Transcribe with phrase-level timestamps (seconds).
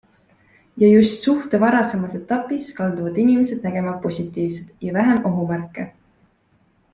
[0.83, 5.87] Ja just suhte varasemas etapis kalduvad inimesed nägema positiivset ja vähem ohumärke.